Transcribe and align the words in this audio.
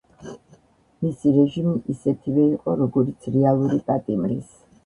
მისი 1.03 1.33
რეჟიმი 1.35 1.75
ისეთივე 1.95 2.47
იყო, 2.57 2.75
როგორიც 2.83 3.29
რეალური 3.37 3.81
პატიმრის. 3.93 4.53